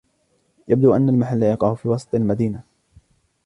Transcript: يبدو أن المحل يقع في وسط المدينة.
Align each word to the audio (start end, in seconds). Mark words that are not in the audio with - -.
يبدو 0.67 0.95
أن 0.95 1.09
المحل 1.09 1.43
يقع 1.43 1.73
في 1.73 1.87
وسط 1.87 2.15
المدينة. 2.15 2.63